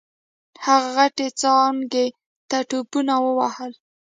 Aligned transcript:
هغه 0.65 0.89
غټې 0.97 1.27
څانګې 1.39 2.05
ته 2.49 2.57
ټوپونه 2.69 3.13
ووهل. 3.25 3.71